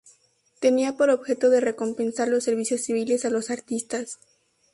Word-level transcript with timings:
Tenía 0.59 0.97
por 0.97 1.11
objeto 1.11 1.51
de 1.51 1.61
recompensar 1.61 2.27
los 2.27 2.43
servicios 2.45 2.81
civiles 2.81 3.23
a 3.23 3.29
los 3.29 3.51
artistas. 3.51 4.17